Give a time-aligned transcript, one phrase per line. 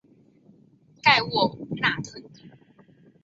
[1.03, 2.23] 盖沃纳滕。